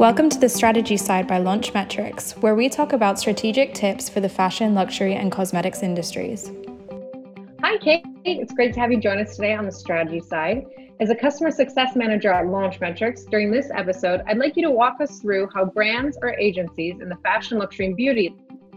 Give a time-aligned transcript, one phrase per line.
[0.00, 4.30] Welcome to the Strategy Side by Launchmetrics, where we talk about strategic tips for the
[4.30, 6.50] fashion, luxury, and cosmetics industries.
[7.62, 8.06] Hi, Kate.
[8.24, 10.64] It's great to have you join us today on the strategy side.
[11.00, 15.02] As a customer success manager at Launchmetrics, during this episode, I'd like you to walk
[15.02, 18.34] us through how brands or agencies in the fashion, luxury, and beauty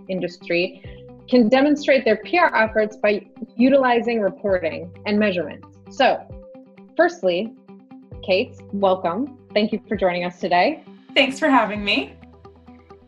[0.10, 0.84] industry
[1.30, 5.64] can demonstrate their PR efforts by utilizing reporting and measurement.
[5.90, 6.22] So,
[6.98, 7.54] firstly,
[8.24, 9.38] Kate, welcome.
[9.54, 10.84] Thank you for joining us today.
[11.16, 12.16] Thanks for having me.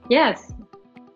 [0.10, 0.54] Yes,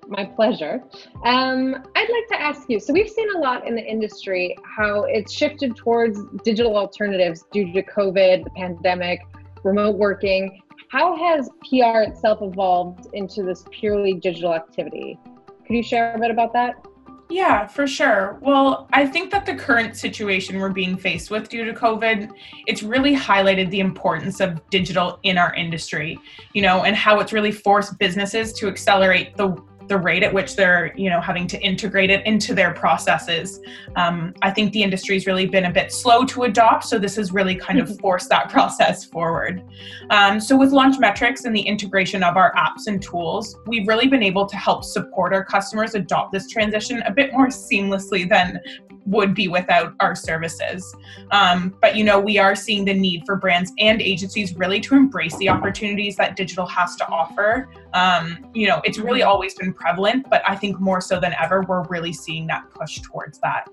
[0.08, 0.84] my pleasure.
[1.24, 5.04] Um, I'd like to ask you so, we've seen a lot in the industry how
[5.04, 9.22] it's shifted towards digital alternatives due to COVID, the pandemic,
[9.64, 10.62] remote working.
[10.90, 15.20] How has PR itself evolved into this purely digital activity?
[15.68, 16.84] Could you share a bit about that?
[17.32, 18.40] Yeah, for sure.
[18.42, 22.32] Well, I think that the current situation we're being faced with due to COVID,
[22.66, 26.18] it's really highlighted the importance of digital in our industry,
[26.54, 29.56] you know, and how it's really forced businesses to accelerate the
[29.90, 33.60] the rate at which they're you know having to integrate it into their processes.
[33.96, 37.32] Um, i think the industry's really been a bit slow to adopt so this has
[37.32, 39.64] really kind of forced that process forward.
[40.10, 44.24] Um, so with Launchmetrics and the integration of our apps and tools we've really been
[44.24, 48.60] able to help support our customers adopt this transition a bit more seamlessly than
[49.06, 50.96] would be without our services.
[51.32, 54.96] Um, but you know, we are seeing the need for brands and agencies really to
[54.96, 57.70] embrace the opportunities that digital has to offer.
[57.94, 59.30] Um, you know, it's really mm-hmm.
[59.30, 63.00] always been prevalent, but I think more so than ever, we're really seeing that push
[63.02, 63.68] towards that.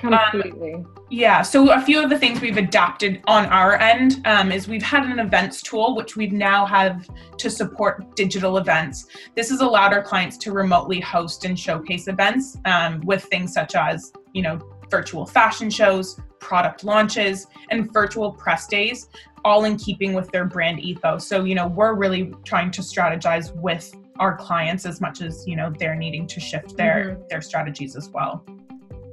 [0.00, 0.74] Completely.
[0.74, 1.42] Um, yeah.
[1.42, 5.04] So a few of the things we've adapted on our end um, is we've had
[5.04, 7.08] an events tool, which we now have
[7.38, 9.06] to support digital events.
[9.36, 13.74] This has allowed our clients to remotely host and showcase events um, with things such
[13.74, 14.58] as, you know,
[14.90, 19.08] virtual fashion shows, product launches, and virtual press days,
[19.44, 21.26] all in keeping with their brand ethos.
[21.26, 25.56] So, you know, we're really trying to strategize with our clients as much as, you
[25.56, 27.22] know, they're needing to shift their mm-hmm.
[27.28, 28.44] their strategies as well.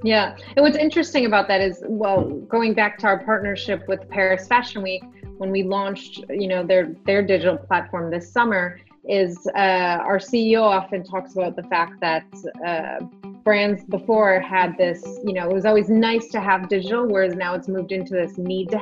[0.04, 0.36] Yeah.
[0.56, 4.82] And what's interesting about that is, well, going back to our partnership with Paris Fashion
[4.82, 5.04] Week,
[5.38, 10.62] when we launched, you know, their their digital platform this summer, is uh, our CEO
[10.62, 12.26] often talks about the fact that
[12.66, 13.04] uh,
[13.44, 17.56] brands before had this, you know, it was always nice to have digital, whereas now
[17.56, 18.78] it's moved into this need to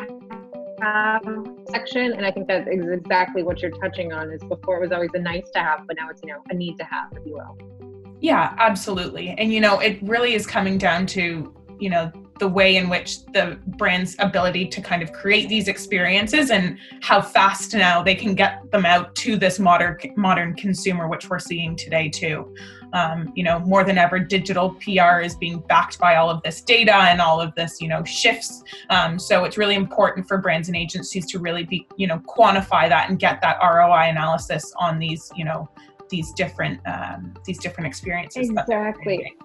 [0.82, 1.24] have
[1.70, 2.14] section.
[2.14, 4.32] And I think that is exactly what you're touching on.
[4.32, 6.54] Is before it was always a nice to have, but now it's you know a
[6.54, 7.77] need to have, if you will.
[8.20, 9.30] Yeah, absolutely.
[9.38, 13.26] And you know, it really is coming down to, you know, the way in which
[13.28, 18.36] the brand's ability to kind of create these experiences and how fast now they can
[18.36, 22.54] get them out to this modern modern consumer which we're seeing today too
[22.94, 26.62] um, you know more than ever digital pr is being backed by all of this
[26.62, 30.68] data and all of this you know shifts um, so it's really important for brands
[30.70, 35.00] and agencies to really be you know quantify that and get that roi analysis on
[35.00, 35.68] these you know
[36.10, 38.50] these different um, these different experiences.
[38.50, 39.36] Exactly.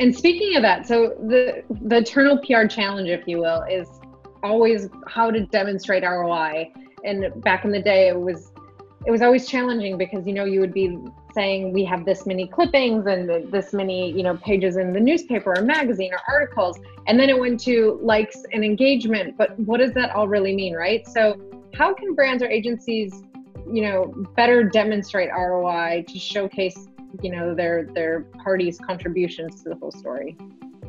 [0.00, 3.88] And speaking of that, so the the eternal PR challenge, if you will, is
[4.42, 6.72] always how to demonstrate ROI.
[7.04, 8.52] And back in the day, it was
[9.06, 10.98] it was always challenging because you know you would be
[11.34, 15.54] saying we have this many clippings and this many you know pages in the newspaper
[15.56, 19.92] or magazine or articles and then it went to likes and engagement but what does
[19.92, 21.38] that all really mean right so
[21.74, 23.24] how can brands or agencies
[23.70, 26.88] you know better demonstrate ROI to showcase
[27.22, 30.36] you know their their party's contributions to the whole story.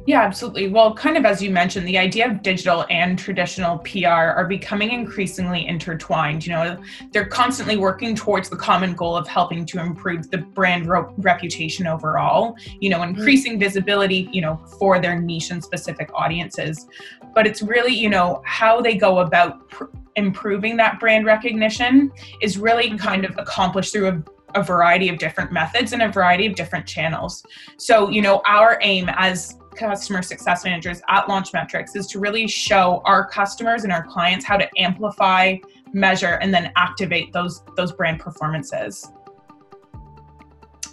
[0.08, 0.68] Yeah, absolutely.
[0.68, 4.92] Well, kind of as you mentioned, the idea of digital and traditional PR are becoming
[4.92, 6.46] increasingly intertwined.
[6.46, 10.86] You know, they're constantly working towards the common goal of helping to improve the brand
[10.86, 13.18] ro- reputation overall, you know, mm-hmm.
[13.18, 16.86] increasing visibility, you know, for their niche and specific audiences.
[17.34, 19.86] But it's really, you know, how they go about pr-
[20.16, 22.12] improving that brand recognition
[22.42, 22.98] is really mm-hmm.
[22.98, 24.24] kind of accomplished through a
[24.56, 27.44] a variety of different methods and a variety of different channels.
[27.78, 33.02] So, you know, our aim as customer success managers at Launchmetrics is to really show
[33.06, 35.58] our customers and our clients how to amplify,
[35.92, 39.12] measure, and then activate those those brand performances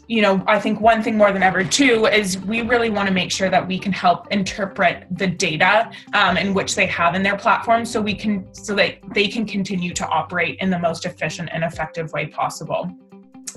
[0.09, 3.15] you know, I think one thing more than ever too is we really want to
[3.15, 7.23] make sure that we can help interpret the data um, in which they have in
[7.23, 11.07] their platform, so we can so that they can continue to operate in the most
[11.07, 12.91] efficient and effective way possible.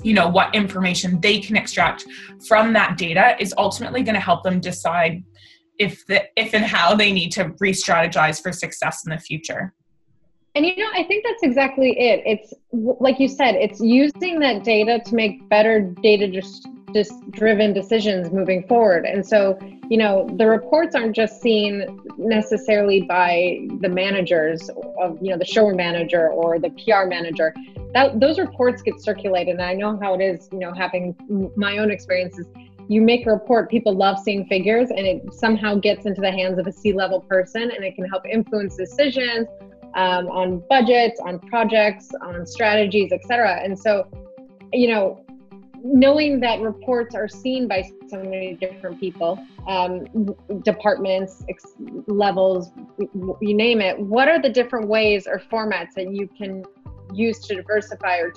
[0.02, 2.04] You know what information they can extract
[2.46, 5.24] from that data is ultimately going to help them decide
[5.78, 9.74] if the if and how they need to re-strategize for success in the future.
[10.56, 12.22] And you know, I think that's exactly it.
[12.24, 17.74] It's like you said, it's using that data to make better data just just driven
[17.74, 19.04] decisions moving forward.
[19.04, 19.58] And so,
[19.90, 25.44] you know, the reports aren't just seen necessarily by the managers of, you know, the
[25.44, 27.52] showroom manager or the PR manager.
[27.92, 31.14] that those reports get circulated and i know how it is you know having
[31.56, 32.46] my own experiences
[32.88, 36.58] you make a report people love seeing figures and it somehow gets into the hands
[36.58, 39.46] of a c-level person and it can help influence decisions
[39.96, 44.06] um, on budgets on projects on strategies etc and so
[44.72, 45.24] you know
[45.92, 49.38] knowing that reports are seen by so many different people,
[49.68, 50.04] um,
[50.62, 51.74] departments, ex-
[52.06, 52.70] levels,
[53.40, 56.64] you name it, what are the different ways or formats that you can
[57.12, 58.32] use to diversify or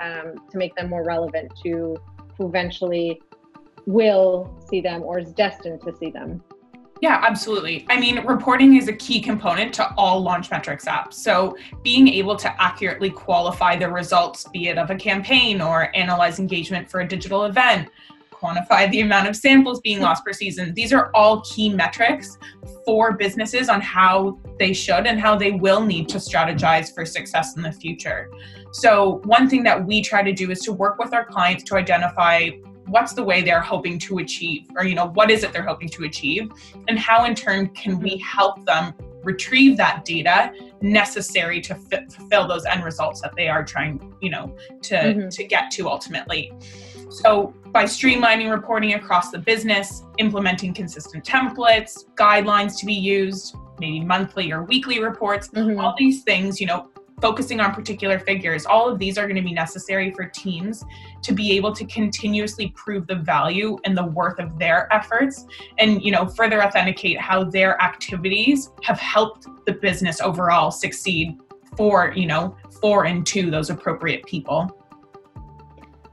[0.00, 1.96] um, to make them more relevant to
[2.36, 3.20] who eventually
[3.86, 6.42] will see them or is destined to see them?
[7.00, 7.86] Yeah, absolutely.
[7.88, 11.14] I mean, reporting is a key component to all Launchmetrics apps.
[11.14, 16.40] So, being able to accurately qualify the results, be it of a campaign or analyze
[16.40, 17.88] engagement for a digital event,
[18.32, 22.38] quantify the amount of samples being lost per season, these are all key metrics
[22.84, 27.56] for businesses on how they should and how they will need to strategize for success
[27.56, 28.30] in the future.
[28.72, 31.76] So, one thing that we try to do is to work with our clients to
[31.76, 32.50] identify
[32.88, 35.88] what's the way they're hoping to achieve or you know what is it they're hoping
[35.88, 36.50] to achieve
[36.88, 42.46] and how in turn can we help them retrieve that data necessary to f- fulfill
[42.46, 45.28] those end results that they are trying you know to mm-hmm.
[45.28, 46.52] to get to ultimately
[47.10, 54.00] so by streamlining reporting across the business implementing consistent templates guidelines to be used maybe
[54.00, 55.78] monthly or weekly reports mm-hmm.
[55.80, 56.88] all these things you know
[57.20, 58.66] focusing on particular figures.
[58.66, 60.84] All of these are going to be necessary for teams
[61.22, 65.46] to be able to continuously prove the value and the worth of their efforts
[65.78, 71.36] and you know further authenticate how their activities have helped the business overall succeed
[71.78, 74.77] for, you know, for and to those appropriate people.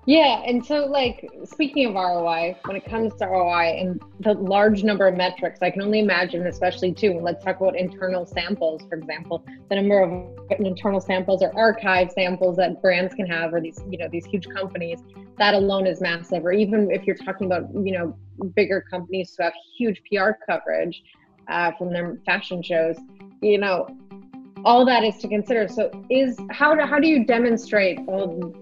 [0.08, 4.84] Yeah, and so like speaking of ROI, when it comes to ROI and the large
[4.84, 7.20] number of metrics, I can only imagine, especially too.
[7.20, 9.44] Let's talk about internal samples, for example.
[9.70, 13.98] The number of internal samples or archive samples that brands can have, or these you
[13.98, 15.00] know these huge companies,
[15.40, 16.46] that alone is massive.
[16.46, 18.16] Or even if you're talking about you know
[18.56, 21.02] bigger companies who have huge PR coverage
[21.48, 22.96] uh, from their fashion shows,
[23.42, 23.88] you know,
[24.66, 25.68] all that is to consider.
[25.68, 28.54] So is how do how do you demonstrate all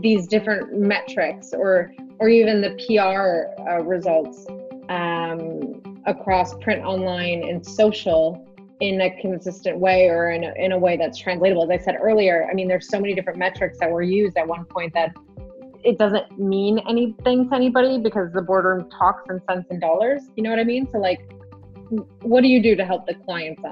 [0.00, 4.46] these different metrics or or even the PR uh, results
[4.88, 8.44] um, across print, online, and social
[8.80, 11.64] in a consistent way or in a, in a way that's translatable.
[11.64, 14.46] As I said earlier, I mean, there's so many different metrics that were used at
[14.46, 15.14] one point that
[15.84, 20.22] it doesn't mean anything to anybody because the boardroom talks in cents and dollars.
[20.36, 20.88] You know what I mean?
[20.92, 21.20] So, like,
[22.22, 23.62] what do you do to help the clients?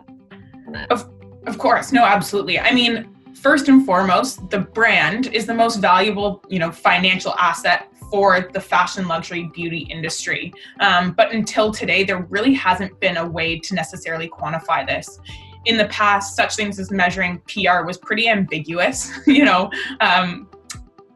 [0.91, 1.11] Of,
[1.47, 1.93] of course.
[1.93, 2.59] No, absolutely.
[2.59, 7.89] I mean, first and foremost, the brand is the most valuable, you know, financial asset
[8.11, 10.53] for the fashion luxury beauty industry.
[10.81, 15.19] Um, but until today, there really hasn't been a way to necessarily quantify this.
[15.65, 19.11] In the past, such things as measuring PR was pretty ambiguous.
[19.27, 20.49] you know, um,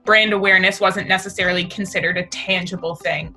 [0.05, 3.34] brand awareness wasn't necessarily considered a tangible thing.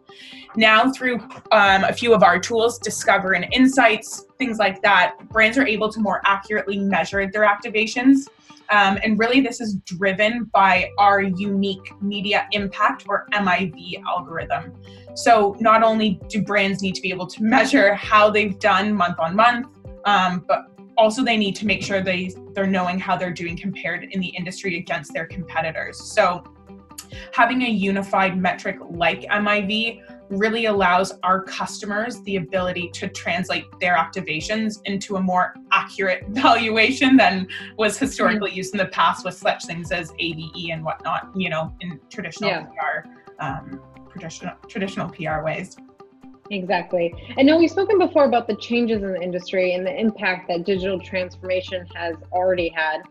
[0.55, 1.19] Now, through
[1.51, 5.91] um, a few of our tools, Discover and Insights, things like that, brands are able
[5.91, 8.27] to more accurately measure their activations
[8.69, 14.73] um, and really, this is driven by our unique media impact or MIV algorithm.
[15.15, 19.19] So, not only do brands need to be able to measure how they've done month
[19.19, 19.67] on month,
[20.05, 20.67] um, but
[20.97, 24.29] also they need to make sure they, they're knowing how they're doing compared in the
[24.29, 26.01] industry against their competitors.
[26.01, 26.43] So,
[27.31, 33.95] having a unified metric like MIV really allows our customers the ability to translate their
[33.95, 38.57] activations into a more accurate valuation than was historically mm-hmm.
[38.57, 42.49] used in the past with such things as AVE and whatnot, you know, in traditional
[42.49, 42.63] yeah.
[42.63, 45.77] PR, um, traditional, traditional PR ways.
[46.51, 47.13] Exactly.
[47.37, 50.65] And now we've spoken before about the changes in the industry and the impact that
[50.65, 53.03] digital transformation has already had,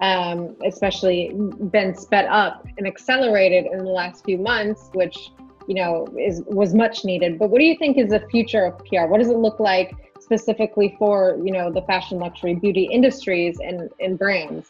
[0.00, 1.32] um, especially
[1.70, 5.30] been sped up and accelerated in the last few months, which
[5.66, 8.78] you know is was much needed but what do you think is the future of
[8.78, 13.58] pr what does it look like specifically for you know the fashion luxury beauty industries
[13.60, 14.68] and, and brands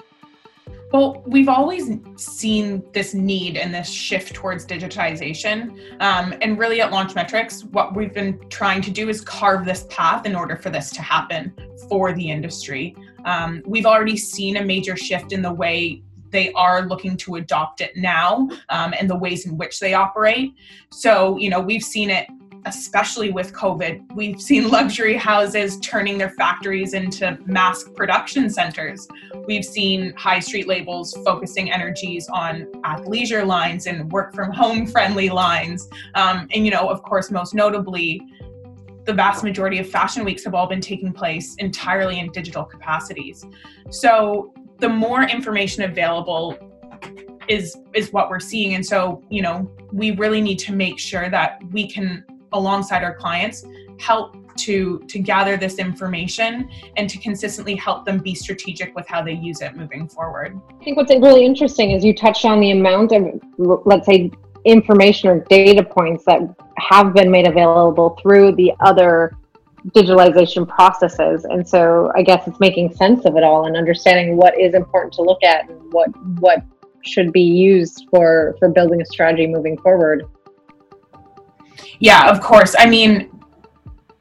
[0.93, 5.79] well, we've always seen this need and this shift towards digitization.
[6.01, 10.27] Um, and really, at Launchmetrics, what we've been trying to do is carve this path
[10.27, 11.53] in order for this to happen
[11.89, 12.95] for the industry.
[13.25, 17.81] Um, we've already seen a major shift in the way they are looking to adopt
[17.81, 20.55] it now um, and the ways in which they operate.
[20.91, 22.29] So, you know, we've seen it
[22.67, 24.15] especially with COVID.
[24.15, 29.07] We've seen luxury houses turning their factories into mass production centers.
[29.47, 35.31] We've seen high street labels focusing energies on athleisure lines and work from home friendly
[35.31, 35.89] lines.
[36.15, 38.21] Um, and, you know, of course, most notably,
[39.05, 43.45] the vast majority of fashion weeks have all been taking place entirely in digital capacities.
[43.91, 46.59] So the more information available
[47.49, 48.75] is is what we're seeing.
[48.75, 53.15] And so you know we really need to make sure that we can alongside our
[53.15, 53.65] clients
[53.99, 59.23] help to to gather this information and to consistently help them be strategic with how
[59.23, 60.59] they use it moving forward.
[60.81, 64.31] I think what's really interesting is you touched on the amount of let's say
[64.65, 66.41] information or data points that
[66.79, 69.37] have been made available through the other
[69.95, 71.45] digitalization processes.
[71.45, 75.13] And so i guess it's making sense of it all and understanding what is important
[75.15, 76.09] to look at and what
[76.41, 76.63] what
[77.05, 80.25] should be used for for building a strategy moving forward.
[82.01, 82.75] Yeah of course.
[82.79, 83.31] I mean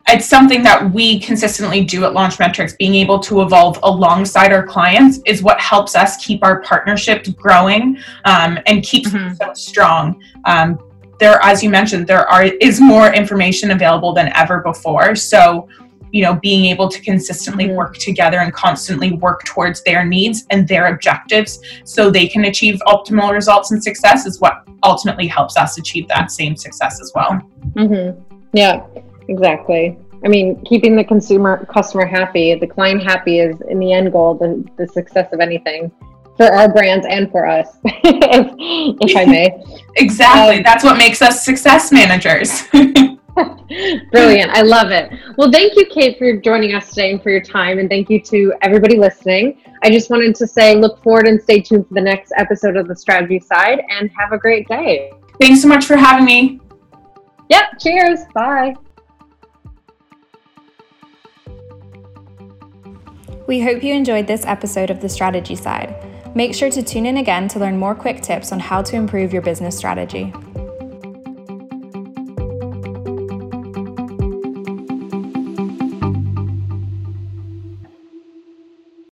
[0.07, 2.77] it's something that we consistently do at Launchmetrics.
[2.77, 7.97] Being able to evolve alongside our clients is what helps us keep our partnership growing
[8.25, 9.33] um, and keeps mm-hmm.
[9.33, 10.21] so strong.
[10.45, 10.77] Um,
[11.19, 15.67] there as you mentioned there are is more information available than ever before so
[16.11, 17.75] you know being able to consistently mm-hmm.
[17.75, 22.79] work together and constantly work towards their needs and their objectives so they can achieve
[22.87, 27.31] optimal results and success is what ultimately helps us achieve that same success as well
[27.73, 28.17] mm-hmm.
[28.53, 28.85] yeah
[29.27, 34.11] exactly i mean keeping the consumer customer happy the client happy is in the end
[34.11, 35.91] goal the, the success of anything
[36.37, 39.63] for our brands and for us, if, if, I may.
[39.95, 40.57] exactly.
[40.57, 42.67] Um, That's what makes us success managers.
[44.11, 44.51] Brilliant.
[44.51, 45.11] I love it.
[45.37, 47.79] Well, thank you, Kate, for joining us today and for your time.
[47.79, 49.61] And thank you to everybody listening.
[49.83, 52.87] I just wanted to say look forward and stay tuned for the next episode of
[52.87, 55.11] the strategy side and have a great day.
[55.39, 56.61] Thanks so much for having me.
[57.49, 57.79] Yep.
[57.79, 58.19] Cheers.
[58.33, 58.75] Bye.
[63.47, 66.14] We hope you enjoyed this episode of the strategy side.
[66.37, 69.31] Make sure to tune in again to learn more quick tips on how to improve
[69.31, 70.33] your business strategy.